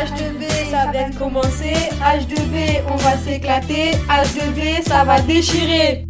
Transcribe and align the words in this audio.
H2B, 0.00 0.70
ça 0.70 0.90
vient 0.92 1.10
de 1.10 1.14
commencer. 1.14 1.74
H2B, 2.00 2.80
on 2.90 2.96
va 2.96 3.18
s'éclater. 3.18 3.90
H2B, 4.08 4.82
ça 4.88 5.04
va 5.04 5.20
déchirer. 5.20 6.06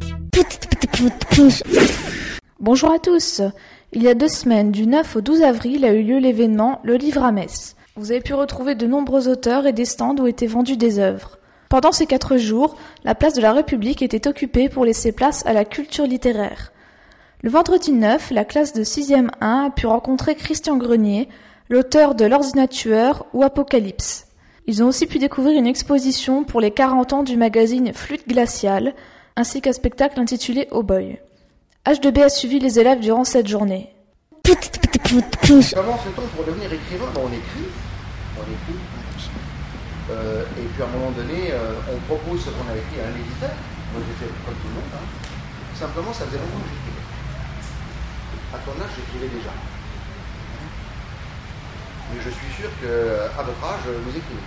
Bonjour 2.60 2.92
à 2.92 3.00
tous. 3.00 3.42
Il 3.90 4.04
y 4.04 4.06
a 4.06 4.14
deux 4.14 4.28
semaines, 4.28 4.70
du 4.70 4.86
9 4.86 5.16
au 5.16 5.20
12 5.22 5.42
avril, 5.42 5.84
a 5.84 5.92
eu 5.92 6.04
lieu 6.04 6.18
l'événement 6.18 6.78
Le 6.84 6.94
Livre 6.94 7.24
à 7.24 7.32
Metz. 7.32 7.74
Vous 7.96 8.12
avez 8.12 8.20
pu 8.20 8.32
retrouver 8.32 8.76
de 8.76 8.86
nombreux 8.86 9.26
auteurs 9.26 9.66
et 9.66 9.72
des 9.72 9.86
stands 9.86 10.14
où 10.20 10.28
étaient 10.28 10.46
vendues 10.46 10.76
des 10.76 11.00
œuvres. 11.00 11.38
Pendant 11.68 11.90
ces 11.90 12.06
quatre 12.06 12.36
jours, 12.36 12.76
la 13.02 13.16
place 13.16 13.34
de 13.34 13.42
la 13.42 13.52
République 13.52 14.02
était 14.02 14.28
occupée 14.28 14.68
pour 14.68 14.84
laisser 14.84 15.10
place 15.10 15.44
à 15.46 15.52
la 15.52 15.64
culture 15.64 16.06
littéraire. 16.06 16.70
Le 17.42 17.50
vendredi 17.50 17.90
9, 17.90 18.30
la 18.30 18.44
classe 18.44 18.72
de 18.72 18.84
6e 18.84 19.30
1 19.40 19.64
a 19.64 19.70
pu 19.70 19.88
rencontrer 19.88 20.36
Christian 20.36 20.76
Grenier, 20.76 21.28
l'auteur 21.70 22.14
de 22.16 22.24
L'Ordinateur 22.26 23.24
ou 23.32 23.42
Apocalypse. 23.44 24.26
Ils 24.66 24.82
ont 24.82 24.88
aussi 24.88 25.06
pu 25.06 25.18
découvrir 25.18 25.56
une 25.58 25.66
exposition 25.66 26.44
pour 26.44 26.60
les 26.60 26.72
40 26.72 27.12
ans 27.12 27.22
du 27.22 27.36
magazine 27.36 27.92
Flûte 27.94 28.28
glaciale, 28.28 28.94
ainsi 29.36 29.60
qu'un 29.62 29.72
spectacle 29.72 30.20
intitulé 30.20 30.68
Oh 30.72 30.82
Boy. 30.82 31.18
H2B 31.86 32.22
a 32.24 32.28
suivi 32.28 32.58
les 32.58 32.78
élèves 32.78 33.00
durant 33.00 33.24
cette 33.24 33.46
journée. 33.48 33.88
Comment 34.44 35.96
fait-on 35.96 36.26
pour 36.36 36.44
devenir 36.44 36.72
écrivain 36.72 37.06
Ben, 37.14 37.20
On 37.24 37.28
écrit, 37.28 37.70
on 38.36 38.42
écrit, 38.42 38.80
euh, 40.10 40.42
et 40.58 40.66
puis 40.74 40.82
à 40.82 40.86
un 40.86 40.90
moment 40.90 41.10
donné, 41.12 41.52
euh, 41.52 41.72
on 41.94 41.96
propose 42.06 42.40
ce 42.44 42.50
qu'on 42.50 42.66
a 42.68 42.74
écrit 42.76 43.00
à 43.00 43.06
un 43.06 43.14
éditeur. 43.14 43.54
Moi 43.94 44.02
j'ai 44.06 44.26
fait 44.26 44.32
comme 44.44 44.54
tout 44.54 44.68
le 44.68 44.74
monde. 44.74 44.90
hein. 44.94 45.06
Simplement, 45.74 46.12
ça 46.12 46.26
faisait 46.26 46.38
longtemps 46.38 46.58
que 46.62 46.70
j'écrivais. 46.70 47.06
À 48.54 48.58
ton 48.58 48.74
âge, 48.82 48.90
j'écrivais 48.98 49.30
déjà. 49.38 49.50
Mais 52.12 52.20
je 52.24 52.30
suis 52.30 52.50
sûr 52.58 52.70
qu'à 52.82 53.42
votre 53.42 53.64
âge, 53.64 53.86
vous 53.86 54.10
écrivez. 54.10 54.46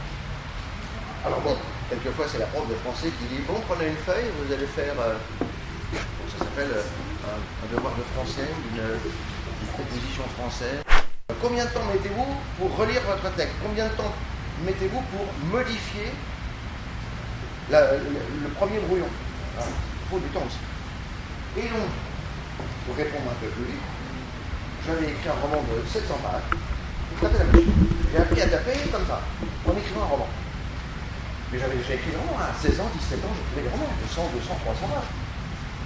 Alors 1.26 1.40
bon, 1.40 1.56
quelquefois 1.90 2.26
c'est 2.28 2.40
la 2.40 2.48
prof 2.48 2.68
de 2.68 2.76
français 2.76 3.08
qui 3.08 3.26
dit 3.32 3.42
Bon, 3.48 3.56
prenez 3.68 3.88
une 3.88 4.02
feuille, 4.04 4.28
vous 4.44 4.52
allez 4.52 4.68
faire. 4.68 4.94
euh, 5.00 5.16
ça 6.38 6.44
s'appelle 6.44 6.72
euh, 6.76 6.84
un, 7.24 7.76
devoir 7.76 7.94
de 7.96 8.04
français, 8.16 8.50
une, 8.76 8.84
proposition 9.72 10.24
française. 10.38 10.84
Combien 11.42 11.64
de 11.66 11.70
temps 11.70 11.86
mettez-vous 11.92 12.28
pour 12.60 12.76
relire 12.76 13.02
votre 13.08 13.34
texte? 13.36 13.56
Combien 13.64 13.86
de 13.88 13.94
temps 13.94 14.14
mettez-vous 14.66 15.02
pour 15.02 15.26
modifier 15.50 16.12
le, 17.72 18.50
premier 18.60 18.80
brouillon? 18.80 19.08
Il 19.58 20.10
faut 20.12 20.20
du 20.20 20.28
temps 20.28 20.44
aussi. 20.46 20.60
Et 21.58 21.70
donc, 21.70 21.90
pour 22.86 22.96
répondre 22.98 23.32
un 23.32 23.40
peu 23.40 23.48
plus 23.48 23.66
vite, 23.66 23.82
j'avais 24.86 25.12
écrit 25.12 25.30
un 25.30 25.42
roman 25.42 25.64
de 25.64 25.88
700 25.88 26.20
pages. 26.22 26.60
J'ai 27.24 28.20
appris 28.20 28.42
à 28.42 28.48
taper 28.48 28.76
comme 28.92 29.08
ça, 29.08 29.22
en 29.66 29.74
écrivant 29.78 30.04
un 30.04 30.12
roman. 30.12 30.30
Mais 31.52 31.60
j'avais 31.60 31.78
déjà 31.78 31.94
écrit 31.96 32.12
romans. 32.18 32.40
À 32.42 32.52
16 32.52 32.82
ans, 32.82 32.90
17 32.90 33.24
ans, 33.24 33.34
j'écrivais 33.34 33.70
des 33.70 33.74
romans 33.74 33.90
de 33.90 34.06
100, 34.10 34.28
200, 34.34 34.60
300 34.66 34.88
pages. 34.92 35.12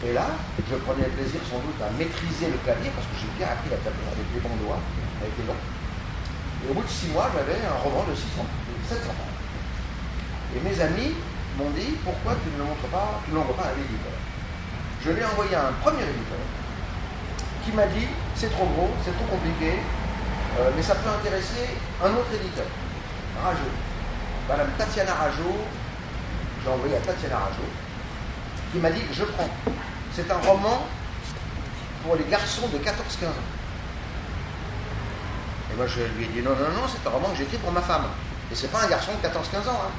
Et 0.06 0.14
là, 0.14 0.34
je 0.62 0.76
prenais 0.82 1.10
plaisir 1.10 1.42
sans 1.46 1.58
doute 1.62 1.80
à 1.82 1.90
maîtriser 1.98 2.54
le 2.54 2.60
clavier 2.62 2.94
parce 2.94 3.10
que 3.10 3.18
j'ai 3.18 3.32
bien 3.38 3.50
appris 3.50 3.74
à 3.74 3.80
taper 3.82 4.06
avec 4.10 4.28
les 4.30 4.42
bons 4.42 4.58
doigts, 4.62 4.82
avec 5.22 5.34
les 5.38 5.46
dents. 5.46 5.58
Et 5.58 6.66
au 6.70 6.74
bout 6.74 6.86
de 6.86 6.90
6 6.90 7.14
mois, 7.14 7.30
j'avais 7.34 7.58
un 7.66 7.78
roman 7.82 8.06
de 8.06 8.14
600, 8.14 8.46
de 8.46 8.86
700 8.86 9.10
pages. 9.10 9.38
Et 10.54 10.60
mes 10.62 10.78
amis 10.80 11.18
m'ont 11.58 11.74
dit 11.74 11.98
pourquoi 12.06 12.38
tu 12.40 12.54
ne 12.54 12.62
le 12.62 12.66
montres 12.70 12.90
pas, 12.94 13.22
tu 13.26 13.34
ne 13.34 13.42
l'envoies 13.42 13.58
pas 13.58 13.70
à 13.70 13.76
l'éditeur? 13.78 14.14
Je 15.02 15.10
lui 15.12 15.22
ai 15.22 15.26
envoyé 15.26 15.54
à 15.58 15.70
un 15.70 15.76
premier 15.82 16.06
éditeur 16.06 16.44
qui 17.66 17.72
m'a 17.74 17.86
dit 17.90 18.08
c'est 18.36 18.54
trop 18.54 18.70
gros, 18.70 18.94
c'est 19.04 19.18
trop 19.18 19.26
compliqué, 19.26 19.82
euh, 20.60 20.72
mais 20.76 20.82
ça 20.84 20.96
peut 20.96 21.10
intéresser 21.10 21.70
un 22.04 22.10
autre 22.12 22.34
éditeur, 22.34 22.66
Rajo. 23.44 23.70
Madame 24.50 24.70
Tatiana 24.78 25.14
Rajo, 25.14 25.58
j'ai 26.64 26.70
envoyé 26.70 26.96
à 26.96 27.00
Tatiana 27.00 27.38
Rajo, 27.38 27.64
qui 28.72 28.80
m'a 28.80 28.92
dit 28.92 29.02
je 29.12 29.24
prends. 29.26 29.50
C'est 30.14 30.30
un 30.32 30.38
roman 30.38 30.86
pour 32.04 32.16
les 32.16 32.24
garçons 32.26 32.68
de 32.70 32.78
14-15 32.78 32.88
ans. 33.28 33.48
Et 35.72 35.76
moi 35.76 35.86
je 35.88 36.00
lui 36.18 36.26
ai 36.26 36.28
dit 36.28 36.42
non, 36.42 36.52
non, 36.52 36.72
non, 36.82 36.88
c'est 36.88 37.06
un 37.08 37.12
roman 37.12 37.30
que 37.30 37.38
j'ai 37.38 37.44
écrit 37.44 37.58
pour 37.58 37.72
ma 37.72 37.82
femme. 37.82 38.06
Et 38.52 38.56
c'est 38.56 38.72
pas 38.72 38.84
un 38.84 38.88
garçon 38.88 39.12
de 39.22 39.28
14-15 39.28 39.68
ans. 39.70 39.82
hein. 39.86 39.92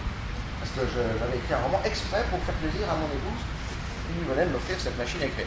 Parce 0.61 0.73
que 0.73 0.81
j'avais 0.93 1.37
écrit 1.37 1.55
un 1.55 1.63
roman 1.63 1.81
exprès 1.85 2.25
pour 2.31 2.41
faire 2.43 2.55
plaisir 2.57 2.89
à 2.91 2.95
mon 2.97 3.07
épouse 3.07 3.43
qui 4.09 4.25
venait 4.29 4.47
de 4.47 4.51
m'offrir 4.53 4.77
cette 4.81 4.97
machine 4.99 5.21
à 5.23 5.27
écrire. 5.27 5.47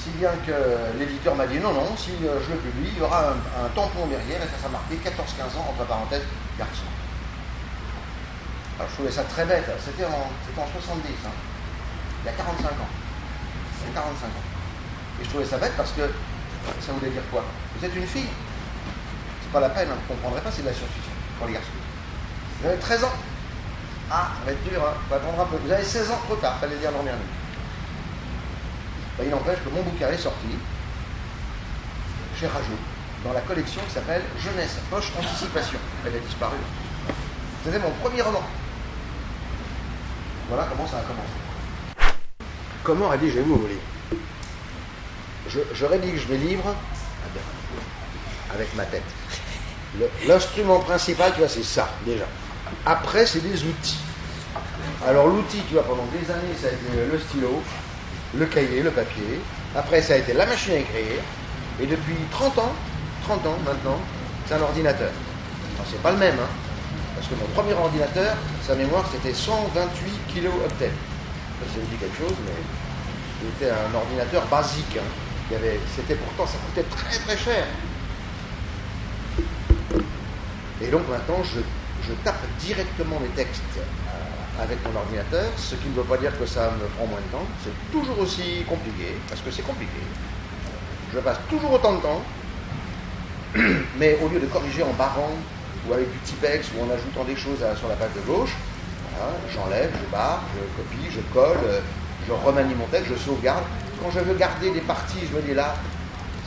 Si 0.00 0.08
bien 0.16 0.32
que 0.46 0.56
l'éditeur 0.98 1.34
m'a 1.36 1.46
dit 1.46 1.58
non, 1.58 1.74
non, 1.74 1.94
si 1.94 2.12
euh, 2.24 2.40
je 2.40 2.52
le 2.54 2.58
publie, 2.58 2.88
il 2.90 2.98
y 2.98 3.02
aura 3.02 3.36
un, 3.36 3.68
tampon 3.74 4.06
derrière 4.06 4.40
et 4.40 4.48
ça 4.48 4.56
sera 4.56 4.72
marqué 4.72 4.96
14-15 4.96 5.60
ans, 5.60 5.68
entre 5.68 5.84
parenthèses, 5.84 6.24
garçon. 6.58 6.88
Alors 8.78 8.88
je 8.88 8.94
trouvais 8.94 9.12
ça 9.12 9.24
très 9.24 9.44
bête, 9.44 9.68
c'était 9.84 10.06
en, 10.06 10.24
en 10.24 10.66
70, 10.72 11.04
hein. 11.04 11.28
il 12.24 12.26
y 12.26 12.28
a 12.30 12.32
45 12.32 12.64
ans. 12.64 12.88
Il 13.84 13.88
y 13.88 13.90
a 13.92 14.00
45 14.00 14.24
ans. 14.24 14.48
Et 15.20 15.24
je 15.24 15.28
trouvais 15.28 15.44
ça 15.44 15.58
bête 15.58 15.76
parce 15.76 15.92
que 15.92 16.08
ça 16.80 16.92
voulait 16.92 17.10
dire 17.10 17.22
quoi? 17.30 17.44
Vous 17.76 17.84
êtes 17.84 17.94
une 17.94 18.06
fille 18.06 18.32
C'est 19.42 19.52
pas 19.52 19.60
la 19.60 19.68
peine, 19.68 19.88
hein, 19.92 20.00
vous 20.08 20.14
ne 20.14 20.16
comprendrez 20.16 20.40
pas, 20.40 20.50
c'est 20.50 20.62
de 20.62 20.68
la 20.68 20.72
science-fiction 20.72 21.12
pour 21.36 21.46
les 21.46 21.52
garçons. 21.52 21.76
Vous 22.62 22.68
avez 22.68 22.78
13 22.78 23.04
ans 23.04 23.16
Ah, 24.10 24.32
ça 24.32 24.46
va 24.46 24.52
être 24.52 24.64
dur, 24.64 24.80
hein. 24.80 24.96
faut 25.10 25.14
attendre 25.14 25.40
un 25.42 25.44
peu. 25.44 25.56
Vous 25.62 25.70
avez 25.70 25.84
16 25.84 26.10
ans 26.10 26.20
trop 26.24 26.36
tard, 26.36 26.56
fallait 26.58 26.76
dire 26.76 26.90
l'an 26.90 27.02
dernier. 27.02 27.28
Ben, 29.20 29.26
il 29.26 29.30
n'empêche 29.32 29.58
que 29.62 29.68
mon 29.68 29.82
bouquin 29.82 30.08
est 30.08 30.16
sorti 30.16 30.48
chez 32.38 32.46
Rajo, 32.46 32.72
dans 33.22 33.34
la 33.34 33.42
collection 33.42 33.82
qui 33.86 33.92
s'appelle 33.92 34.22
Jeunesse, 34.38 34.78
Poche 34.88 35.12
Anticipation. 35.18 35.78
Elle 36.06 36.16
a 36.16 36.18
disparu. 36.20 36.56
C'était 37.62 37.78
mon 37.80 37.90
premier 38.02 38.22
roman. 38.22 38.42
Voilà 40.48 40.66
comment 40.70 40.88
ça 40.88 40.98
a 40.98 41.02
commencé. 41.02 42.14
Comment 42.82 43.08
rédigez-vous 43.10 43.56
vos 43.56 43.66
livres 43.68 44.22
je, 45.48 45.58
je 45.74 45.84
rédige 45.84 46.26
mes 46.28 46.38
livres 46.38 46.74
ah 46.74 48.54
avec 48.54 48.74
ma 48.74 48.86
tête. 48.86 49.02
L'instrument 50.26 50.80
principal, 50.80 51.32
tu 51.32 51.40
vois, 51.40 51.48
c'est 51.48 51.62
ça, 51.62 51.90
déjà. 52.06 52.24
Après, 52.86 53.26
c'est 53.26 53.40
des 53.40 53.64
outils. 53.64 53.98
Alors, 55.06 55.26
l'outil, 55.26 55.60
tu 55.68 55.74
vois, 55.74 55.84
pendant 55.84 56.06
des 56.06 56.30
années, 56.30 56.54
ça 56.58 56.68
a 56.68 56.70
été 56.70 57.12
le 57.12 57.18
stylo, 57.18 57.62
le 58.34 58.46
cahier, 58.46 58.82
le 58.82 58.90
papier. 58.90 59.40
Après, 59.74 60.02
ça 60.02 60.14
a 60.14 60.16
été 60.16 60.32
la 60.32 60.46
machine 60.46 60.72
à 60.74 60.76
écrire. 60.76 61.22
Et 61.80 61.86
depuis 61.86 62.16
30 62.30 62.58
ans, 62.58 62.72
30 63.24 63.46
ans 63.46 63.58
maintenant, 63.64 63.98
c'est 64.46 64.54
un 64.54 64.62
ordinateur. 64.62 65.10
Alors, 65.76 65.86
c'est 65.90 66.02
pas 66.02 66.12
le 66.12 66.18
même, 66.18 66.34
hein. 66.38 66.48
Parce 67.14 67.26
que 67.28 67.34
mon 67.34 67.46
premier 67.54 67.74
ordinateur, 67.74 68.36
sa 68.66 68.74
mémoire, 68.74 69.04
c'était 69.12 69.34
128 69.34 70.34
kilo. 70.34 70.50
Ça, 70.78 70.86
vous 71.74 71.86
dit 71.90 71.96
quelque 71.96 72.16
chose, 72.16 72.36
mais 72.46 72.52
c'était 73.58 73.70
un 73.70 73.94
ordinateur 73.94 74.46
basique. 74.46 74.96
hein. 74.98 75.56
C'était 75.96 76.14
pourtant, 76.14 76.46
ça 76.46 76.58
coûtait 76.66 76.88
très 76.88 77.18
très 77.18 77.36
cher. 77.36 77.66
Et 80.80 80.86
donc 80.86 81.02
maintenant, 81.08 81.42
je, 81.42 81.60
tape 82.24 82.40
directement 82.58 83.20
mes 83.20 83.28
textes 83.28 83.62
avec 84.60 84.78
mon 84.84 84.98
ordinateur, 84.98 85.50
ce 85.56 85.74
qui 85.74 85.88
ne 85.88 85.94
veut 85.94 86.02
pas 86.02 86.16
dire 86.18 86.36
que 86.38 86.46
ça 86.46 86.72
me 86.80 86.86
prend 86.96 87.06
moins 87.06 87.20
de 87.20 87.32
temps. 87.32 87.46
C'est 87.64 87.92
toujours 87.92 88.18
aussi 88.18 88.64
compliqué, 88.68 89.16
parce 89.28 89.40
que 89.40 89.50
c'est 89.50 89.62
compliqué. 89.62 90.00
Je 91.14 91.18
passe 91.18 91.38
toujours 91.48 91.72
autant 91.72 91.94
de 91.94 92.00
temps, 92.00 92.22
mais 93.98 94.18
au 94.22 94.28
lieu 94.28 94.38
de 94.38 94.46
corriger 94.46 94.82
en 94.82 94.92
barrant 94.92 95.32
ou 95.88 95.94
avec 95.94 96.12
du 96.12 96.18
Tipex 96.20 96.68
ou 96.76 96.84
en 96.84 96.90
ajoutant 96.90 97.24
des 97.24 97.36
choses 97.36 97.64
sur 97.76 97.88
la 97.88 97.96
page 97.96 98.12
de 98.14 98.20
gauche, 98.20 98.54
j'enlève, 99.52 99.90
je 99.92 100.10
barre, 100.10 100.42
je 100.54 100.82
copie, 100.82 101.10
je 101.10 101.20
colle, 101.32 101.58
euh, 101.64 101.80
je 102.26 102.32
remanie 102.32 102.74
mon 102.74 102.86
texte, 102.86 103.10
je 103.10 103.16
sauvegarde. 103.16 103.64
Quand 104.02 104.10
je 104.10 104.20
veux 104.20 104.34
garder 104.34 104.70
des 104.70 104.80
parties, 104.80 105.20
je 105.30 105.36
me 105.36 105.42
dis 105.42 105.54
là, 105.54 105.74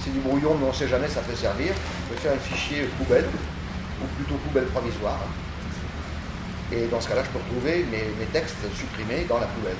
c'est 0.04 0.12
du 0.12 0.20
brouillon, 0.20 0.56
mais 0.60 0.66
on 0.66 0.70
ne 0.70 0.74
sait 0.74 0.88
jamais, 0.88 1.08
ça 1.08 1.22
peut 1.22 1.36
servir. 1.36 1.74
Je 2.10 2.20
fais 2.20 2.30
un 2.30 2.38
fichier 2.38 2.90
poubelle, 2.98 3.26
ou 4.02 4.06
plutôt 4.18 4.36
poubelle 4.36 4.66
provisoire. 4.66 5.20
Et 6.76 6.88
dans 6.88 7.00
ce 7.00 7.08
cas-là, 7.10 7.22
je 7.24 7.30
peux 7.30 7.38
retrouver 7.40 7.86
mes, 7.92 8.04
mes 8.20 8.26
textes 8.32 8.56
supprimés 8.76 9.26
dans 9.30 9.38
la 9.40 9.46
poubelle. 9.48 9.76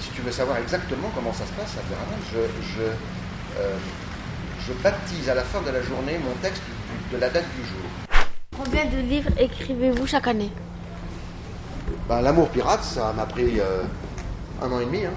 Si 0.00 0.10
tu 0.10 0.22
veux 0.22 0.32
savoir 0.32 0.58
exactement 0.58 1.10
comment 1.14 1.32
ça 1.32 1.44
se 1.46 1.52
passe, 1.52 1.76
je, 2.32 2.38
je, 2.38 2.82
euh, 3.60 3.74
je 4.66 4.72
baptise 4.82 5.28
à 5.28 5.34
la 5.34 5.42
fin 5.44 5.60
de 5.62 5.70
la 5.70 5.80
journée 5.82 6.18
mon 6.18 6.34
texte 6.42 6.62
de 7.12 7.18
la 7.18 7.30
date 7.30 7.44
du 7.56 7.62
jour. 7.62 8.24
Combien 8.58 8.84
de 8.86 8.96
livres 8.98 9.30
écrivez-vous 9.38 10.06
chaque 10.06 10.26
année? 10.26 10.50
Ben, 12.08 12.20
L'amour 12.20 12.48
pirate, 12.50 12.82
ça 12.82 13.12
m'a 13.16 13.26
pris 13.26 13.60
euh, 13.60 13.82
un 14.60 14.70
an 14.72 14.80
et 14.80 14.84
demi. 14.86 15.04
hein. 15.04 15.10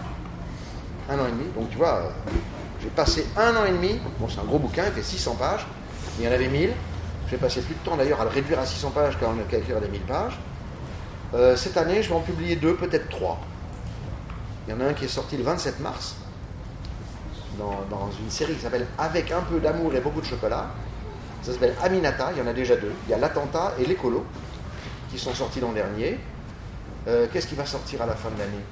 Un 1.09 1.15
an 1.19 1.27
et 1.27 1.31
demi. 1.31 1.45
Donc 1.57 1.69
tu 1.71 1.77
vois, 1.77 1.95
euh, 1.97 2.09
j'ai 2.81 2.89
passé 2.89 3.25
un 3.37 3.55
an 3.55 3.65
et 3.65 3.71
demi. 3.71 3.99
Bon, 4.19 4.27
c'est 4.29 4.39
un 4.39 4.43
gros 4.43 4.59
bouquin, 4.59 4.83
il 4.87 4.93
fait 4.93 5.03
600 5.03 5.35
pages. 5.35 5.65
Il 6.19 6.25
y 6.25 6.27
en 6.27 6.31
avait 6.31 6.47
1000. 6.47 6.69
J'ai 7.29 7.37
passé 7.37 7.61
plus 7.61 7.75
de 7.75 7.79
temps 7.79 7.97
d'ailleurs 7.97 8.21
à 8.21 8.23
le 8.23 8.29
réduire 8.29 8.59
à 8.59 8.65
600 8.65 8.91
pages 8.91 9.17
qu'à 9.17 9.57
écrire 9.57 9.81
des 9.81 9.87
1000 9.87 10.01
pages. 10.01 10.39
Euh, 11.33 11.55
cette 11.55 11.75
année, 11.77 12.03
je 12.03 12.09
vais 12.09 12.15
en 12.15 12.21
publier 12.21 12.55
deux, 12.55 12.75
peut-être 12.75 13.09
trois. 13.09 13.39
Il 14.67 14.73
y 14.73 14.77
en 14.77 14.81
a 14.81 14.85
un 14.85 14.93
qui 14.93 15.05
est 15.05 15.09
sorti 15.09 15.37
le 15.37 15.43
27 15.43 15.79
mars, 15.79 16.15
dans, 17.57 18.09
une 18.21 18.29
série 18.29 18.53
qui 18.53 18.61
s'appelle 18.61 18.85
Avec 18.97 19.31
un 19.31 19.41
peu 19.41 19.59
d'amour 19.59 19.93
et 19.95 20.01
beaucoup 20.01 20.21
de 20.21 20.25
chocolat. 20.25 20.67
Ça 21.41 21.53
s'appelle 21.53 21.75
Aminata, 21.81 22.31
il 22.33 22.39
y 22.39 22.41
en 22.41 22.47
a 22.47 22.53
déjà 22.53 22.75
deux. 22.75 22.91
Il 23.07 23.11
y 23.11 23.13
a 23.13 23.17
l'attentat 23.17 23.73
et 23.79 23.85
l'écolo 23.85 24.25
qui 25.11 25.19
sont 25.19 25.33
sortis 25.33 25.59
l'an 25.59 25.71
dernier. 25.71 26.19
Euh, 27.07 27.27
Qu'est-ce 27.31 27.47
qui 27.47 27.55
va 27.55 27.65
sortir 27.65 28.01
à 28.01 28.05
la 28.05 28.15
fin 28.15 28.29
de 28.31 28.39
l'année? 28.39 28.63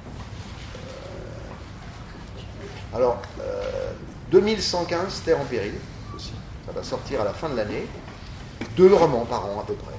Euh, 2.93 2.97
Alors, 2.97 3.21
euh, 3.41 3.91
2115 4.31 5.21
Terre 5.23 5.39
en 5.39 5.45
péril 5.45 5.73
aussi. 6.15 6.33
Ça 6.65 6.71
va 6.71 6.83
sortir 6.83 7.21
à 7.21 7.25
la 7.25 7.33
fin 7.33 7.49
de 7.49 7.55
l'année. 7.55 7.87
Deux 8.75 8.93
romans 8.93 9.25
par 9.25 9.45
an 9.45 9.59
à 9.61 9.65
peu 9.65 9.73
près. 9.73 9.93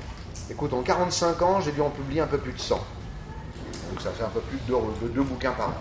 Écoute, 0.51 0.73
en 0.73 0.83
45 0.83 1.41
ans, 1.43 1.61
j'ai 1.61 1.73
dû 1.73 1.81
en 1.81 1.91
publier 1.91 2.21
un 2.21 2.27
peu 2.27 2.39
plus 2.39 2.53
de 2.53 2.59
100. 2.59 2.75
Donc 2.75 4.01
ça 4.01 4.11
fait 4.11 4.25
un 4.25 4.29
peu 4.29 4.41
plus 4.41 4.59
de 4.59 4.63
deux, 4.67 4.77
de 5.03 5.09
deux 5.09 5.23
bouquins 5.23 5.53
par 5.53 5.69
an. 5.69 5.75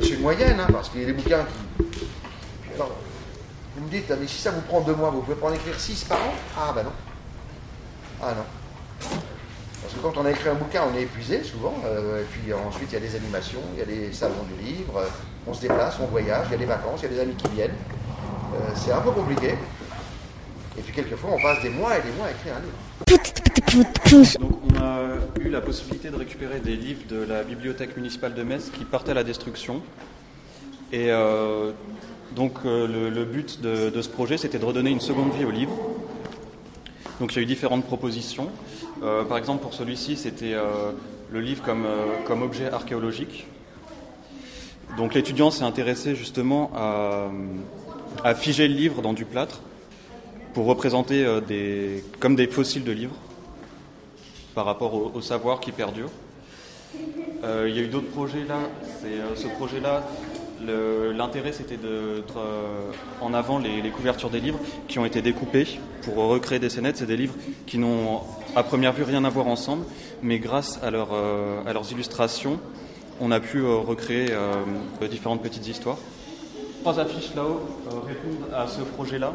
C'est 0.00 0.10
une 0.10 0.20
moyenne, 0.20 0.58
hein, 0.60 0.66
parce 0.72 0.88
qu'il 0.88 1.00
y 1.00 1.04
a 1.04 1.06
des 1.06 1.12
bouquins 1.12 1.44
qui. 1.44 2.02
Vous 3.76 3.84
me 3.84 3.90
dites, 3.90 4.06
ah, 4.10 4.16
mais 4.20 4.26
si 4.26 4.40
ça 4.40 4.50
vous 4.50 4.60
prend 4.62 4.80
deux 4.80 4.94
mois, 4.94 5.10
vous 5.10 5.20
pouvez 5.20 5.36
pas 5.36 5.48
en 5.48 5.52
écrire 5.52 5.78
six 5.78 6.02
par 6.04 6.18
an? 6.18 6.32
Ah, 6.56 6.72
ben 6.74 6.82
non. 6.82 6.92
Ah, 8.20 8.34
non. 8.34 8.44
Parce 9.80 9.94
que 9.94 10.00
quand 10.00 10.16
on 10.20 10.26
a 10.26 10.30
écrit 10.30 10.48
un 10.48 10.54
bouquin, 10.54 10.82
on 10.92 10.96
est 10.96 11.02
épuisé 11.02 11.44
souvent. 11.44 11.74
euh, 11.84 12.22
et 12.22 12.24
puis 12.24 12.52
ensuite, 12.52 12.88
il 12.90 12.94
y 12.94 12.96
a 12.96 13.00
des 13.00 13.14
animations, 13.14 13.60
il 13.74 13.78
y 13.78 13.82
a 13.82 13.86
des 13.86 14.12
salons 14.12 14.42
du 14.48 14.64
livre, 14.64 14.98
euh, 14.98 15.06
on 15.46 15.54
se 15.54 15.60
déplace, 15.60 15.96
on 16.00 16.06
voyage, 16.06 16.46
il 16.48 16.52
y 16.52 16.54
a 16.54 16.58
des 16.58 16.66
vacances, 16.66 17.00
il 17.02 17.04
y 17.04 17.06
a 17.06 17.14
des 17.14 17.20
amis 17.20 17.34
qui 17.36 17.48
viennent. 17.50 17.76
Euh, 18.54 18.70
c'est 18.74 18.92
un 18.92 19.00
peu 19.00 19.12
compliqué. 19.12 19.54
Et 20.78 20.80
puis 20.80 20.92
quelquefois, 20.92 21.30
on 21.34 21.42
passe 21.42 21.60
des 21.60 21.70
mois 21.70 21.98
et 21.98 22.02
des 22.02 22.12
mois 22.12 22.26
à 22.26 22.30
écrire 22.30 22.54
un 22.54 22.60
livre. 22.60 24.38
Donc 24.38 24.58
on 24.70 24.80
a 24.80 25.02
eu 25.40 25.50
la 25.50 25.60
possibilité 25.60 26.08
de 26.10 26.16
récupérer 26.16 26.60
des 26.60 26.76
livres 26.76 27.02
de 27.08 27.16
la 27.16 27.42
bibliothèque 27.42 27.96
municipale 27.96 28.34
de 28.34 28.42
Metz 28.44 28.70
qui 28.70 28.84
partaient 28.84 29.10
à 29.10 29.14
la 29.14 29.24
destruction. 29.24 29.82
Et 30.92 31.10
euh, 31.10 31.72
donc 32.36 32.58
euh, 32.64 33.10
le, 33.10 33.24
but 33.24 33.60
de, 33.60 34.00
ce 34.00 34.08
projet, 34.08 34.38
c'était 34.38 34.58
de 34.58 34.64
redonner 34.64 34.90
une 34.90 35.00
seconde 35.00 35.32
vie 35.32 35.44
aux 35.44 35.50
livres. 35.50 35.76
Donc 37.18 37.32
il 37.32 37.36
y 37.36 37.38
a 37.40 37.42
eu 37.42 37.46
différentes 37.46 37.84
propositions. 37.84 38.48
Euh, 39.02 39.24
par 39.24 39.36
exemple, 39.36 39.62
pour 39.62 39.74
celui-ci, 39.74 40.16
c'était 40.16 40.54
le 41.32 41.40
livre 41.40 41.64
comme, 41.64 42.42
objet 42.42 42.70
archéologique. 42.70 43.48
Donc 44.96 45.14
l'étudiant 45.14 45.50
s'est 45.50 45.64
intéressé 45.64 46.14
justement 46.14 46.70
à 48.24 48.34
figer 48.36 48.68
le 48.68 48.74
livre 48.74 49.02
dans 49.02 49.12
du 49.12 49.24
plâtre 49.24 49.60
pour 50.58 50.66
représenter 50.66 51.24
euh, 51.24 51.40
des, 51.40 52.02
comme 52.18 52.34
des 52.34 52.48
fossiles 52.48 52.82
de 52.82 52.90
livres 52.90 53.14
par 54.56 54.64
rapport 54.64 55.14
au, 55.14 55.20
savoir 55.20 55.60
qui 55.60 55.70
perdure. 55.70 56.10
Euh, 57.44 57.66
il 57.68 57.76
y 57.76 57.78
a 57.78 57.82
eu 57.82 57.86
d'autres 57.86 58.10
projets 58.10 58.42
là. 58.42 58.58
C'est, 59.00 59.06
euh, 59.06 59.36
ce 59.36 59.46
projet-là, 59.46 60.02
l'intérêt 61.16 61.52
c'était 61.52 61.76
de 61.76 62.16
mettre 62.16 62.40
en 63.20 63.34
avant 63.34 63.60
les, 63.60 63.88
couvertures 63.90 64.30
des 64.30 64.40
livres 64.40 64.58
qui 64.88 64.98
ont 64.98 65.04
été 65.04 65.22
découpées 65.22 65.78
pour 66.02 66.16
recréer 66.16 66.58
des 66.58 66.70
scénettes. 66.70 66.96
C'est 66.96 67.06
des 67.06 67.16
livres 67.16 67.36
qui 67.68 67.78
n'ont 67.78 68.22
à 68.56 68.64
première 68.64 68.92
vue 68.92 69.04
rien 69.04 69.22
à 69.24 69.30
voir 69.30 69.46
ensemble, 69.46 69.84
mais 70.24 70.40
grâce 70.40 70.80
à, 70.82 70.88
à 70.88 71.72
leurs 71.72 71.92
illustrations, 71.92 72.58
on 73.20 73.30
a 73.30 73.38
pu 73.38 73.64
recréer 73.64 74.32
différentes 75.08 75.40
petites 75.40 75.68
histoires. 75.68 75.98
Trois 76.82 77.00
affiches 77.00 77.34
là-haut 77.34 77.60
euh, 77.88 78.00
répondent 78.06 78.52
à 78.54 78.66
ce 78.68 78.80
projet-là. 78.82 79.32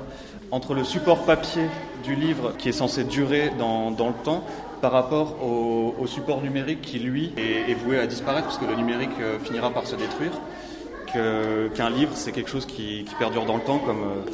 Entre 0.51 0.73
le 0.73 0.83
support 0.83 1.25
papier 1.25 1.63
du 2.03 2.15
livre 2.15 2.53
qui 2.57 2.69
est 2.69 2.73
censé 2.73 3.03
durer 3.03 3.51
dans, 3.59 3.91
dans 3.91 4.07
le 4.07 4.13
temps 4.23 4.43
par 4.81 4.91
rapport 4.91 5.43
au, 5.43 6.05
support 6.07 6.41
numérique 6.41 6.81
qui, 6.81 6.99
lui, 6.99 7.33
est, 7.37 7.73
voué 7.73 7.97
à 7.99 8.07
disparaître 8.07 8.47
parce 8.47 8.57
que 8.57 8.65
le 8.65 8.75
numérique 8.75 9.17
euh, 9.19 9.39
finira 9.39 9.71
par 9.71 9.87
se 9.87 9.95
détruire. 9.95 10.31
Qu'un 11.13 11.89
livre, 11.91 12.11
c'est 12.15 12.31
quelque 12.31 12.49
chose 12.49 12.65
qui, 12.65 13.05
qui 13.05 13.15
perdure 13.15 13.45
dans 13.45 13.55
le 13.57 13.61
temps, 13.61 13.77
comme, 13.77 14.01
euh, 14.01 14.31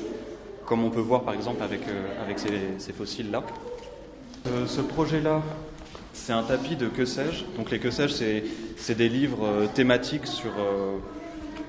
comme 0.65 0.83
on 0.83 0.89
peut 0.89 1.01
voir 1.01 1.23
par 1.23 1.33
exemple 1.33 1.61
avec, 1.61 1.81
avec 2.23 2.39
ces, 2.39 2.93
fossiles-là. 2.93 3.43
Ce 4.65 4.79
projet-là, 4.79 5.41
c'est 6.13 6.31
un 6.31 6.43
tapis 6.43 6.77
de 6.77 6.87
que 6.87 7.03
sais-je. 7.05 7.43
Donc 7.57 7.69
les 7.69 7.79
que 7.79 7.91
sais-je, 7.91 8.13
c'est- 8.77 8.95
des 8.95 9.09
livres 9.09 9.67
thématiques 9.75 10.25
sur, 10.25 10.51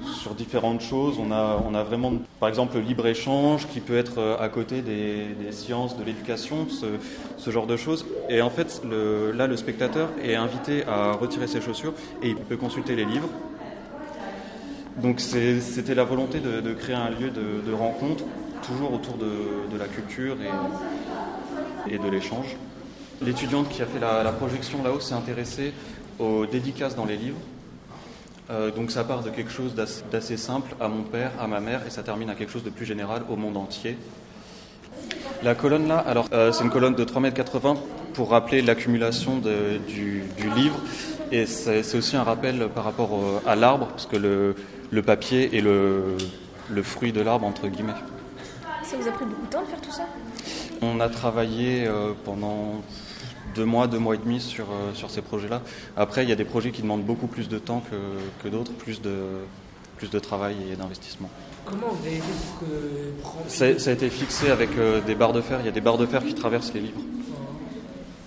sur 0.04 0.34
différentes 0.34 0.80
choses. 0.80 1.18
On 1.18 1.32
a, 1.32 1.82
vraiment, 1.82 2.12
par 2.38 2.48
exemple, 2.48 2.76
le 2.76 2.82
libre-échange 2.82 3.68
qui 3.68 3.80
peut 3.80 3.96
être 3.96 4.18
euh, 4.18 4.38
à 4.38 4.48
côté 4.48 4.82
des, 4.82 5.52
sciences, 5.52 5.96
de 5.96 6.04
l'éducation, 6.04 6.66
ce, 6.68 7.50
genre 7.50 7.66
de 7.66 7.76
choses. 7.76 8.06
Et 8.28 8.42
en 8.42 8.50
fait, 8.50 8.82
là, 8.84 9.46
le 9.46 9.56
spectateur 9.56 10.08
est 10.22 10.34
invité 10.34 10.84
à 10.86 11.12
retirer 11.12 11.46
ses 11.46 11.60
chaussures 11.60 11.94
et 12.22 12.28
il 12.30 12.36
peut 12.36 12.56
consulter 12.56 12.96
les 12.96 13.04
livres. 13.04 13.28
Donc 14.96 15.20
c'était 15.20 15.94
la 15.94 16.04
volonté 16.04 16.40
de, 16.40 16.72
créer 16.74 16.96
un 16.96 17.10
lieu 17.10 17.30
de, 17.30 17.72
rencontre, 17.72 18.24
toujours 18.66 18.92
autour 18.92 19.16
de, 19.16 19.78
la 19.78 19.86
culture 19.86 20.36
et, 21.88 21.98
de 21.98 22.08
l'échange. 22.08 22.56
L'étudiante 23.22 23.68
qui 23.68 23.82
a 23.82 23.86
fait 23.86 24.00
la 24.00 24.32
projection 24.32 24.82
là-haut 24.82 25.00
s'est 25.00 25.14
intéressée 25.14 25.72
aux 26.18 26.46
dédicaces 26.46 26.94
dans 26.94 27.06
les 27.06 27.16
livres. 27.16 27.38
Euh, 28.50 28.70
donc 28.72 28.90
ça 28.90 29.04
part 29.04 29.22
de 29.22 29.30
quelque 29.30 29.50
chose 29.52 29.74
d'assez 29.74 30.36
simple 30.36 30.74
à 30.80 30.88
mon 30.88 31.02
père, 31.02 31.30
à 31.40 31.46
ma 31.46 31.60
mère, 31.60 31.82
et 31.86 31.90
ça 31.90 32.02
termine 32.02 32.30
à 32.30 32.34
quelque 32.34 32.50
chose 32.52 32.64
de 32.64 32.70
plus 32.70 32.84
général 32.86 33.22
au 33.30 33.36
monde 33.36 33.56
entier. 33.56 33.96
La 35.42 35.54
colonne 35.54 35.86
là, 35.88 35.98
alors 35.98 36.26
euh, 36.32 36.50
c'est 36.52 36.64
une 36.64 36.70
colonne 36.70 36.94
de 36.94 37.04
3,80 37.04 37.70
m 37.70 37.76
pour 38.14 38.30
rappeler 38.30 38.60
l'accumulation 38.60 39.38
du, 39.38 40.22
du 40.36 40.50
livre, 40.50 40.76
et 41.30 41.46
c'est 41.46 41.82
c'est 41.84 41.96
aussi 41.96 42.16
un 42.16 42.24
rappel 42.24 42.68
par 42.74 42.84
rapport 42.84 43.12
au- 43.12 43.40
à 43.46 43.54
l'arbre, 43.54 43.86
parce 43.86 44.06
que 44.06 44.16
le, 44.16 44.56
le 44.90 45.02
papier 45.02 45.56
est 45.56 45.60
le, 45.60 46.16
le 46.68 46.82
fruit 46.82 47.12
de 47.12 47.20
l'arbre 47.20 47.46
entre 47.46 47.68
guillemets. 47.68 47.94
Ça 48.82 48.96
vous 48.96 49.06
a 49.06 49.12
pris 49.12 49.24
beaucoup 49.24 49.46
de 49.46 49.50
temps 49.50 49.62
de 49.62 49.66
faire 49.68 49.80
tout 49.80 49.92
ça? 49.92 50.06
On 50.82 50.98
a 50.98 51.08
travaillé 51.08 51.86
euh, 51.86 52.12
pendant 52.24 52.82
deux 53.54 53.64
mois, 53.64 53.86
deux 53.86 53.98
mois 53.98 54.14
et 54.14 54.18
demi 54.18 54.40
sur, 54.40 54.64
euh, 54.64 54.92
sur 54.94 55.10
ces 55.10 55.22
projets-là. 55.22 55.62
Après, 55.96 56.22
il 56.24 56.28
y 56.28 56.32
a 56.32 56.36
des 56.36 56.44
projets 56.44 56.70
qui 56.70 56.82
demandent 56.82 57.04
beaucoup 57.04 57.26
plus 57.26 57.48
de 57.48 57.58
temps 57.58 57.82
que, 57.90 57.96
que 58.42 58.48
d'autres, 58.48 58.72
plus 58.72 59.00
de, 59.02 59.14
plus 59.96 60.10
de 60.10 60.18
travail 60.18 60.56
et 60.72 60.76
d'investissement. 60.76 61.28
Comment 61.66 61.88
vous 61.90 62.06
avez 62.06 62.16
fait 62.16 62.22
pour 63.22 63.44
que 63.44 63.50
Ça, 63.50 63.78
ça 63.78 63.90
a 63.90 63.92
été 63.92 64.08
fixé 64.10 64.50
avec 64.50 64.70
euh, 64.78 65.00
des 65.02 65.14
barres 65.14 65.32
de 65.32 65.40
fer. 65.40 65.58
Il 65.60 65.66
y 65.66 65.68
a 65.68 65.72
des 65.72 65.80
barres 65.80 65.98
de 65.98 66.06
fer 66.06 66.24
qui 66.24 66.34
traversent 66.34 66.72
les 66.72 66.80
livres. 66.80 67.00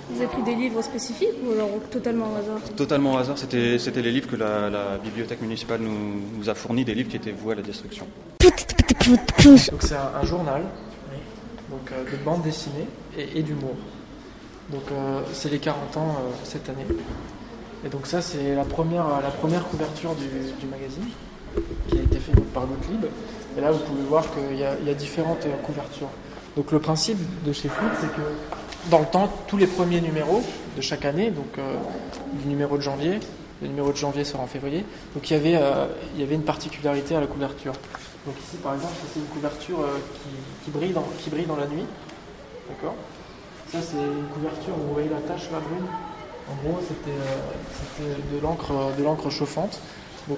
Vous 0.10 0.22
avez 0.22 0.28
pris 0.28 0.44
des 0.44 0.54
livres 0.56 0.81
spécifiques 0.84 1.30
ou 1.44 1.54
alors 1.54 1.70
totalement 1.90 2.31
au 2.31 2.36
hasard 2.36 2.60
Totalement 2.75 3.14
au 3.16 3.18
hasard, 3.18 3.38
c'était 3.38 3.80
c'était 3.80 4.04
les 4.04 4.12
livres 4.12 4.30
que 4.30 4.36
la, 4.36 4.70
la 4.70 4.98
bibliothèque 5.00 5.42
municipale 5.42 5.81
nous, 5.81 6.22
nous 6.38 6.50
a 6.50 6.54
fournis, 6.54 6.86
des 6.86 6.94
livres 6.94 7.10
qui 7.10 7.16
étaient 7.16 7.31
voués 7.31 7.54
à 7.54 7.56
la 7.56 7.62
destruction. 7.64 8.06
Donc 8.40 9.82
c'est 9.82 9.96
un, 9.96 10.12
un 10.22 10.24
journal, 10.25 10.62
donc 11.72 11.92
euh, 11.92 12.03
de 12.12 12.24
bande 12.24 12.44
dessinée 12.44 12.86
et, 13.18 13.39
et 13.39 13.42
d'humour. 13.42 13.75
Donc 14.70 14.84
euh, 14.91 15.22
c'est 15.34 15.51
les 15.51 15.60
40 15.60 15.98
ans 15.98 16.17
euh, 16.20 16.32
cette 16.43 16.70
année. 16.70 16.86
Et 17.86 17.89
donc 17.89 18.08
ça 18.08 18.22
c'est 18.22 18.55
la 18.55 18.63
première, 18.63 19.05
la 19.22 19.29
première 19.29 19.65
couverture 19.67 20.15
du, 20.15 20.27
du 20.60 20.67
magazine 20.67 21.10
qui 21.89 21.98
a 21.98 22.01
été 22.01 22.17
faite 22.17 22.43
par 22.53 22.65
Gottlieb. 22.65 23.05
Et 23.58 23.62
là 23.62 23.72
vous 23.72 23.79
pouvez 23.79 24.03
voir 24.03 24.24
qu'il 24.34 24.58
y, 24.58 24.62
y 24.62 24.89
a 24.89 24.93
différentes 24.93 25.46
euh, 25.46 25.55
couvertures. 25.63 26.10
Donc 26.55 26.72
le 26.72 26.79
principe 26.79 27.17
de 27.43 27.51
chez 27.51 27.67
Foot 27.67 27.91
c'est 28.00 28.13
que 28.15 28.22
dans 28.89 29.00
le 29.00 29.05
temps, 29.05 29.29
tous 29.48 29.58
les 29.58 29.67
premiers 29.67 30.01
numéros 30.01 30.43
de 30.75 30.82
chaque 30.82 31.05
année, 31.05 31.32
donc 31.32 31.58
du 32.34 32.48
numéro 32.50 32.75
de 32.75 32.82
janvier, 32.82 33.22
le 33.62 33.70
numéro 33.70 33.93
de 33.93 33.96
janvier 33.98 34.25
sera 34.25 34.43
en 34.43 34.48
février, 34.48 34.84
donc 35.15 35.32
il 35.32 35.34
y 35.34 35.38
avait, 35.38 35.58
il 36.13 36.20
y 36.20 36.24
avait 36.24 36.36
une 36.36 36.43
particularité 36.43 37.15
à 37.15 37.22
la 37.22 37.27
couverture. 37.27 37.72
Donc 38.25 38.36
ici, 38.46 38.58
par 38.58 38.74
exemple, 38.74 38.91
c'est 39.13 39.22
une 39.22 39.25
couverture 39.27 39.77
qui, 40.15 40.65
qui 40.65 40.72
brille 40.72 40.91
dans, 40.91 41.05
qui 41.17 41.29
brille 41.29 41.46
dans 41.46 41.55
la 41.55 41.67
nuit. 41.67 41.86
D'accord? 42.67 42.96
Ça, 43.74 43.80
c'est 43.82 43.98
une 43.98 44.27
couverture, 44.32 44.75
vous 44.77 44.94
voyez 44.94 45.10
la 45.10 45.20
tache 45.22 45.50
là, 45.50 45.58
brune 45.58 45.88
En 46.48 46.53
gros, 46.62 46.80
c'était 46.80 47.10
euh, 47.10 48.15
de 48.32 48.39
l'encre 48.39 48.70
euh, 48.72 48.96
de 48.96 49.03
l'encre 49.03 49.32
chauffante. 49.32 49.82
Donc, 50.30 50.38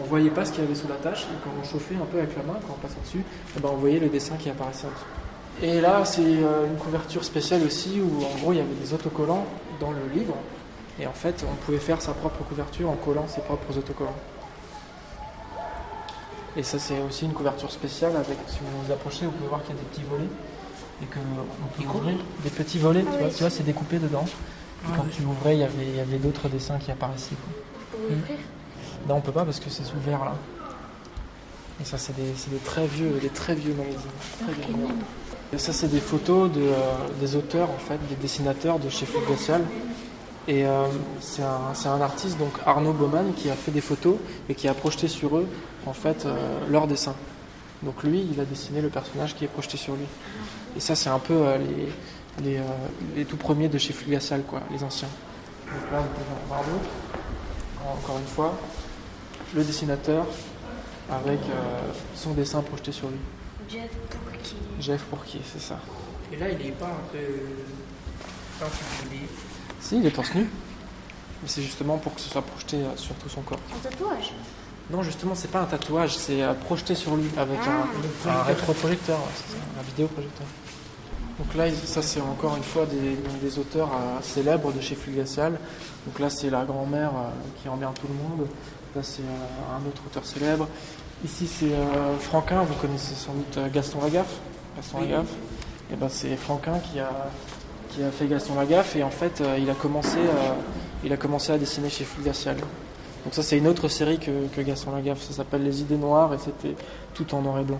on 0.00 0.02
voyait 0.08 0.30
pas 0.30 0.44
ce 0.44 0.50
qu'il 0.50 0.64
y 0.64 0.66
avait 0.66 0.74
sous 0.74 0.88
la 0.88 0.96
tache, 0.96 1.22
et 1.26 1.44
quand 1.44 1.50
on 1.56 1.64
chauffait 1.64 1.94
un 1.94 2.06
peu 2.06 2.18
avec 2.18 2.36
la 2.36 2.42
main, 2.42 2.58
quand 2.66 2.74
on 2.76 2.82
passait 2.84 3.00
dessus, 3.04 3.22
eh 3.56 3.60
ben, 3.60 3.68
on 3.72 3.76
voyait 3.76 4.00
le 4.00 4.08
dessin 4.08 4.34
qui 4.34 4.50
apparaissait 4.50 4.88
en 4.88 4.90
dessous. 4.90 5.62
Et 5.62 5.80
là, 5.80 6.04
c'est 6.04 6.22
euh, 6.22 6.66
une 6.66 6.76
couverture 6.76 7.22
spéciale 7.22 7.62
aussi, 7.62 8.00
où 8.00 8.24
en 8.24 8.36
gros, 8.40 8.52
il 8.52 8.56
y 8.56 8.60
avait 8.60 8.74
des 8.74 8.94
autocollants 8.94 9.46
dans 9.78 9.92
le 9.92 10.12
livre. 10.12 10.34
Et 10.98 11.06
en 11.06 11.12
fait, 11.12 11.46
on 11.48 11.54
pouvait 11.64 11.78
faire 11.78 12.02
sa 12.02 12.14
propre 12.14 12.42
couverture 12.42 12.90
en 12.90 12.96
collant 12.96 13.28
ses 13.28 13.42
propres 13.42 13.78
autocollants. 13.78 14.18
Et 16.56 16.64
ça, 16.64 16.80
c'est 16.80 17.00
aussi 17.08 17.26
une 17.26 17.32
couverture 17.32 17.70
spéciale 17.70 18.16
avec, 18.16 18.38
si 18.48 18.58
vous 18.58 18.86
vous 18.86 18.92
approchez, 18.92 19.24
vous 19.26 19.30
pouvez 19.30 19.48
voir 19.48 19.62
qu'il 19.62 19.76
y 19.76 19.78
a 19.78 19.82
des 19.82 19.86
petits 19.86 20.02
volets. 20.10 20.26
Et 21.02 21.06
que 21.06 21.18
on 21.18 21.82
peut 21.82 21.98
ouvrir 21.98 22.16
des 22.44 22.50
petits 22.50 22.78
volets, 22.78 23.02
tu 23.02 23.18
vois, 23.18 23.28
tu 23.28 23.40
vois, 23.40 23.50
c'est 23.50 23.64
découpé 23.64 23.98
dedans. 23.98 24.26
Et 24.84 24.96
quand 24.96 25.04
tu 25.10 25.22
ouvrais, 25.22 25.56
il 25.56 25.60
y 25.60 25.64
avait, 25.64 25.86
il 25.86 25.96
y 25.96 26.00
avait 26.00 26.18
d'autres 26.18 26.48
dessins 26.48 26.78
qui 26.78 26.90
apparaissaient. 26.90 27.36
quoi. 27.36 28.16
Non, 29.08 29.16
on 29.16 29.20
peut 29.20 29.32
pas 29.32 29.44
parce 29.44 29.60
que 29.60 29.70
c'est 29.70 29.84
sous 29.84 29.98
verre 30.04 30.24
là. 30.24 30.34
Et 31.80 31.84
ça, 31.84 31.96
c'est 31.96 32.14
des, 32.14 32.58
très 32.64 32.86
vieux, 32.86 33.18
des 33.22 33.30
très 33.30 33.54
vieux 33.54 33.74
magazines. 33.74 34.10
Très 34.42 34.52
vieux. 34.52 34.76
Et 35.52 35.58
ça, 35.58 35.72
c'est 35.72 35.88
des 35.88 36.00
photos 36.00 36.52
de, 36.52 36.60
euh, 36.60 36.74
des 37.20 37.36
auteurs, 37.36 37.70
en 37.70 37.78
fait, 37.78 37.98
des 38.08 38.16
dessinateurs 38.16 38.78
de 38.78 38.88
chez 38.90 39.06
Social. 39.06 39.62
Et 40.46 40.66
euh, 40.66 40.86
c'est 41.20 41.42
un, 41.42 41.74
c'est 41.74 41.88
un 41.88 42.00
artiste, 42.00 42.38
donc 42.38 42.52
Arnaud 42.66 42.92
Baumann, 42.92 43.32
qui 43.34 43.50
a 43.50 43.54
fait 43.54 43.70
des 43.70 43.80
photos 43.80 44.16
et 44.48 44.54
qui 44.54 44.68
a 44.68 44.74
projeté 44.74 45.08
sur 45.08 45.36
eux, 45.36 45.46
en 45.86 45.92
fait, 45.92 46.26
euh, 46.26 46.36
leurs 46.68 46.86
dessins. 46.86 47.14
Donc 47.82 48.02
lui, 48.02 48.26
il 48.32 48.38
a 48.40 48.44
dessiné 48.44 48.80
le 48.80 48.88
personnage 48.88 49.34
qui 49.34 49.44
est 49.44 49.48
projeté 49.48 49.76
sur 49.76 49.94
lui. 49.94 50.04
Et 50.76 50.80
ça, 50.80 50.94
c'est 50.94 51.08
un 51.08 51.18
peu 51.18 51.34
euh, 51.34 51.58
les, 51.58 52.44
les, 52.44 52.58
euh, 52.58 52.62
les 53.16 53.24
tout 53.24 53.36
premiers 53.36 53.68
de 53.68 53.78
chez 53.78 53.92
Flugacial, 53.92 54.42
quoi, 54.42 54.60
les 54.70 54.82
anciens. 54.84 55.08
Donc 55.66 55.90
là, 55.92 56.00
vous 56.00 56.08
pouvez 56.08 56.42
en 56.42 56.46
voir 56.46 56.60
d'autres. 56.64 56.90
Encore 57.90 58.18
une 58.18 58.26
fois, 58.26 58.58
le 59.54 59.64
dessinateur 59.64 60.26
avec 61.10 61.40
euh, 61.40 61.92
son 62.14 62.32
dessin 62.34 62.60
projeté 62.60 62.92
sur 62.92 63.08
lui. 63.08 63.18
Jeff 63.68 63.90
Pourki. 64.10 64.56
Jeff 64.78 65.02
Pourquier, 65.04 65.40
c'est 65.50 65.60
ça. 65.62 65.78
Et 66.32 66.36
là, 66.36 66.50
il 66.50 66.66
est 66.66 66.72
pas 66.72 66.86
un 66.86 67.12
peu 67.12 67.18
particulier. 68.60 69.26
Si, 69.80 69.96
il 69.96 70.06
est 70.06 70.10
torse 70.10 70.34
nu. 70.34 70.42
Mais 71.42 71.48
c'est 71.48 71.62
justement 71.62 71.96
pour 71.96 72.14
que 72.14 72.20
ce 72.20 72.28
soit 72.28 72.42
projeté 72.42 72.78
sur 72.96 73.14
tout 73.14 73.28
son 73.28 73.40
corps. 73.40 73.58
Un 73.74 73.78
tatouage. 73.78 74.32
Non, 74.90 75.02
justement, 75.02 75.34
c'est 75.34 75.50
pas 75.50 75.60
un 75.60 75.66
tatouage, 75.66 76.16
c'est 76.16 76.42
euh, 76.42 76.52
projeté 76.54 76.94
sur 76.94 77.14
lui 77.16 77.28
avec 77.36 77.58
un, 77.66 78.30
un 78.30 78.42
rétroprojecteur, 78.42 79.18
ouais, 79.18 79.58
un 79.78 79.82
vidéoprojecteur. 79.82 80.46
Donc 81.38 81.54
là, 81.54 81.70
ça 81.84 82.02
c'est 82.02 82.20
encore 82.20 82.56
une 82.56 82.62
fois 82.62 82.86
des, 82.86 83.16
des 83.40 83.58
auteurs 83.58 83.88
euh, 83.88 84.20
célèbres 84.20 84.72
de 84.72 84.80
chez 84.80 84.94
Fulgacial. 84.94 85.58
Donc 86.06 86.18
là, 86.18 86.28
c'est 86.28 86.50
la 86.50 86.64
grand-mère 86.64 87.10
euh, 87.10 87.30
qui 87.62 87.68
emmerde 87.68 87.94
tout 88.00 88.08
le 88.08 88.14
monde. 88.14 88.48
Là, 88.96 89.02
c'est 89.02 89.22
euh, 89.22 89.76
un 89.76 89.88
autre 89.88 90.02
auteur 90.06 90.24
célèbre. 90.26 90.66
Ici, 91.24 91.46
c'est 91.46 91.72
euh, 91.72 92.16
Franquin, 92.18 92.62
vous 92.62 92.74
connaissez 92.74 93.14
sans 93.14 93.32
doute 93.32 93.58
Gaston 93.72 94.00
Lagaffe. 94.02 94.38
Gaston 94.76 95.00
Lagaffe. 95.00 95.28
Et 95.92 95.96
ben, 95.96 96.08
c'est 96.08 96.34
Franquin 96.36 96.78
qui 96.78 96.98
a, 96.98 97.10
qui 97.90 98.02
a 98.02 98.10
fait 98.10 98.26
Gaston 98.26 98.54
Lagaffe 98.54 98.96
et 98.96 99.02
en 99.02 99.10
fait, 99.10 99.40
euh, 99.40 99.58
il, 99.58 99.68
a 99.68 99.74
commencé, 99.74 100.18
euh, 100.18 100.54
il 101.04 101.12
a 101.12 101.16
commencé 101.16 101.52
à 101.52 101.58
dessiner 101.58 101.90
chez 101.90 102.04
Fulgacial. 102.04 102.56
Donc 103.24 103.34
ça 103.34 103.42
c'est 103.42 103.58
une 103.58 103.66
autre 103.66 103.88
série 103.88 104.18
que, 104.18 104.46
que 104.54 104.60
Gaston 104.60 104.92
Lagaffe, 104.92 105.22
ça 105.22 105.32
s'appelle 105.32 105.62
Les 105.62 105.80
idées 105.80 105.96
noires 105.96 106.32
et 106.34 106.38
c'était 106.38 106.74
tout 107.14 107.34
en 107.34 107.42
noir 107.42 107.58
et 107.58 107.64
blanc. 107.64 107.78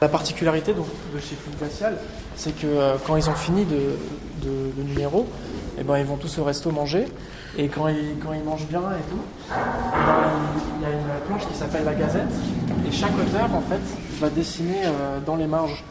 La 0.00 0.08
particularité 0.08 0.74
donc, 0.74 0.86
de 1.14 1.20
chez 1.20 1.36
Fulgacial, 1.36 1.96
c'est 2.34 2.54
que 2.54 2.66
euh, 2.66 2.96
quand 3.06 3.16
ils 3.16 3.30
ont 3.30 3.34
fini 3.34 3.64
de, 3.64 3.96
de, 4.42 4.82
numéro, 4.82 5.26
eh 5.78 5.84
ben, 5.84 5.96
ils 5.96 6.04
vont 6.04 6.18
tous 6.18 6.38
au 6.38 6.44
resto 6.44 6.70
manger 6.70 7.06
et 7.56 7.68
quand 7.68 7.88
ils, 7.88 8.16
quand 8.22 8.34
ils 8.34 8.42
mangent 8.42 8.66
bien 8.66 8.80
et 8.80 9.10
tout, 9.10 9.20
eh 9.48 9.52
ben, 9.52 10.30
il 10.56 10.76
il 10.76 10.82
y 10.82 10.84
a 10.84 10.94
une 10.94 11.26
planche 11.26 11.48
qui 11.50 11.56
s'appelle 11.56 11.84
la 11.84 11.94
Gazette 11.94 12.28
et 12.86 12.92
chaque 12.92 13.14
auteur 13.18 13.54
en 13.54 13.62
fait 13.62 13.80
va 14.20 14.28
dessiner 14.28 14.84
euh, 14.84 15.18
dans 15.24 15.36
les 15.36 15.46
marges. 15.46 15.82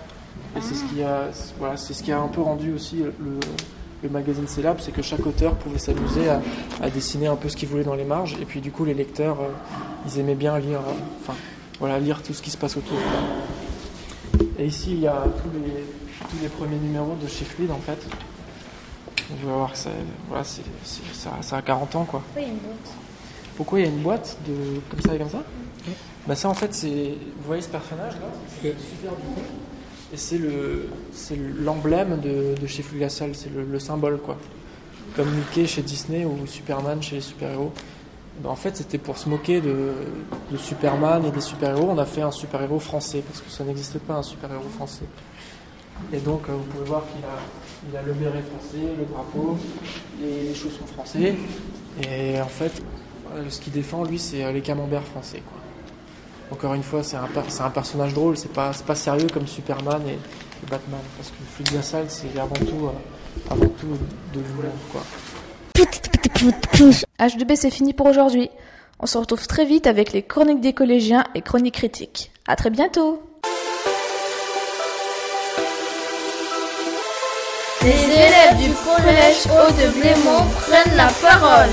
Et 0.55 0.61
c'est 0.61 0.75
ce 0.75 0.83
qui 0.85 1.01
a, 1.01 1.29
voilà, 1.57 1.75
c'est 1.75 1.93
ce 1.93 2.03
qui 2.03 2.11
a 2.11 2.19
un 2.19 2.27
peu 2.27 2.41
rendu 2.41 2.73
aussi 2.73 2.97
le, 2.97 3.39
le 4.03 4.09
magazine 4.09 4.47
célèbre, 4.47 4.79
c'est 4.81 4.91
que 4.91 5.01
chaque 5.01 5.25
auteur 5.25 5.55
pouvait 5.55 5.79
s'amuser 5.79 6.29
à, 6.29 6.41
à 6.81 6.89
dessiner 6.89 7.27
un 7.27 7.35
peu 7.35 7.49
ce 7.49 7.55
qu'il 7.57 7.69
voulait 7.69 7.83
dans 7.83 7.95
les 7.95 8.03
marges. 8.03 8.35
Et 8.41 8.45
puis 8.45 8.61
du 8.61 8.71
coup, 8.71 8.85
les 8.85 8.93
lecteurs, 8.93 9.37
euh, 9.41 9.47
ils 10.07 10.19
aimaient 10.19 10.35
bien 10.35 10.57
lire, 10.59 10.79
euh, 10.79 10.93
enfin, 11.21 11.33
voilà, 11.79 11.99
lire 11.99 12.21
tout 12.21 12.33
ce 12.33 12.41
qui 12.41 12.51
se 12.51 12.57
passe 12.57 12.77
autour. 12.77 12.97
Et 14.59 14.65
ici, 14.67 14.91
il 14.91 14.99
y 15.01 15.07
a 15.07 15.23
tous 15.41 15.49
les, 15.59 15.83
tous 16.29 16.37
les 16.41 16.49
premiers 16.49 16.77
numéros 16.77 17.15
de 17.21 17.27
chez 17.27 17.45
Fluide, 17.45 17.71
en 17.71 17.79
fait. 17.79 17.97
On 19.43 19.47
va 19.47 19.53
voir 19.55 19.71
que 19.71 19.77
ça, 19.77 19.89
voilà, 20.29 20.43
c'est, 20.43 20.61
c'est- 20.83 21.01
ça, 21.13 21.31
ça 21.41 21.57
a 21.57 21.61
40 21.61 21.95
ans, 21.95 22.05
quoi. 22.05 22.21
Oui, 22.37 22.43
une 22.43 22.57
boîte? 22.57 22.93
Pourquoi 23.57 23.79
il 23.79 23.85
y 23.85 23.87
a 23.87 23.89
une 23.91 24.01
boîte 24.03 24.37
de 24.47 24.53
comme 24.91 25.01
ça 25.01 25.15
et 25.15 25.17
comme 25.17 25.29
ça? 25.29 25.41
Bah 26.27 26.35
ça 26.35 26.49
en 26.49 26.53
fait 26.55 26.73
c'est 26.73 27.13
vous 27.37 27.45
voyez 27.45 27.61
ce 27.61 27.69
personnage 27.69 28.13
là? 28.15 28.27
C'est 28.61 28.75
super 28.79 29.11
du 29.11 29.21
coup 29.21 29.41
et 30.15 30.17
c'est 30.17 30.37
le 30.37 30.87
c'est 31.11 31.37
l'emblème 31.59 32.19
de, 32.21 32.67
chez 32.67 32.83
Fulgacial 32.83 33.31
c'est 33.33 33.53
le, 33.53 33.63
le 33.63 33.79
symbole 33.79 34.17
quoi 34.17 34.37
comme 35.15 35.29
Mickey 35.29 35.67
chez 35.67 35.81
Disney 35.81 36.25
ou 36.25 36.47
Superman 36.47 37.01
chez 37.01 37.17
les 37.17 37.21
super 37.21 37.51
héros 37.51 37.73
en 38.43 38.55
fait 38.55 38.77
c'était 38.77 38.97
pour 38.97 39.17
se 39.17 39.29
moquer 39.29 39.61
de, 39.61 39.91
Superman 40.57 41.25
et 41.25 41.31
des 41.31 41.41
super 41.41 41.71
héros 41.71 41.89
on 41.89 41.97
a 41.97 42.05
fait 42.05 42.21
un 42.21 42.31
super 42.31 42.61
héros 42.61 42.79
français 42.79 43.23
parce 43.27 43.41
que 43.41 43.49
ça 43.49 43.65
n'existait 43.65 43.99
pas 43.99 44.15
un 44.15 44.23
super 44.23 44.51
héros 44.51 44.69
français 44.75 45.05
et 46.13 46.19
donc 46.19 46.41
euh, 46.49 46.53
vous 46.53 46.63
pouvez 46.63 46.85
voir 46.85 47.03
qu'il 47.11 47.23
a 47.25 47.37
il 47.89 47.97
a 47.97 48.01
le 48.01 48.13
béret 48.13 48.41
français 48.41 48.87
le 48.97 49.05
drapeau 49.05 49.57
les, 50.21 50.47
les 50.47 50.55
chaussons 50.55 50.87
français 50.87 51.35
et 52.01 52.41
en 52.41 52.47
fait 52.47 52.81
euh, 53.35 53.49
ce 53.49 53.59
qu'il 53.59 53.73
défend, 53.73 54.03
lui, 54.03 54.19
c'est 54.19 54.43
euh, 54.43 54.51
les 54.51 54.61
camemberts 54.61 55.03
français. 55.03 55.41
Quoi. 55.45 55.59
Encore 56.51 56.73
une 56.73 56.83
fois, 56.83 57.01
c'est 57.03 57.17
un, 57.17 57.69
personnage 57.69 58.13
drôle, 58.13 58.37
c'est 58.37 58.53
pas, 58.53 58.73
sérieux 58.95 59.27
comme 59.33 59.47
Superman 59.47 60.01
et, 60.07 60.17
Batman. 60.69 60.99
Parce 61.17 61.29
que 61.29 61.35
Fluidiasal, 61.55 62.05
c'est 62.07 62.39
avant 62.39 62.55
tout, 62.55 62.87
euh, 62.87 63.51
avant 63.51 63.67
tout 63.67 63.87
de 64.33 64.39
l'humour. 64.39 64.73
Quoi. 64.91 65.01
H2B 67.19 67.55
c'est 67.55 67.69
fini 67.69 67.93
pour 67.93 68.07
aujourd'hui. 68.07 68.49
On 68.99 69.05
se 69.05 69.17
retrouve 69.17 69.45
très 69.45 69.65
vite 69.65 69.87
avec 69.87 70.13
les 70.13 70.23
chroniques 70.23 70.61
des 70.61 70.73
collégiens 70.73 71.25
et 71.35 71.41
chroniques 71.41 71.75
critiques. 71.75 72.31
À 72.47 72.55
très 72.55 72.69
bientôt 72.69 73.21
Les 77.85 77.91
élèves 77.91 78.57
du 78.57 78.73
collège 78.83 79.45
Haut 79.45 79.71
de 79.73 79.87
Blémont 79.89 80.43
prennent 80.61 80.97
la 80.97 81.05
parole 81.21 81.69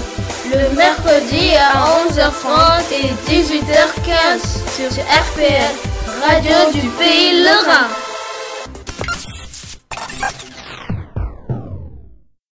le 0.50 0.76
mercredi 0.76 1.54
à 1.56 1.86
11h30 2.06 2.92
et 2.92 3.30
18h15 3.30 4.60
sur 4.76 4.90
RPL, 4.90 5.72
Radio 6.28 6.70
du 6.74 6.86
Pays 6.98 7.42
Lorrain. 7.42 8.11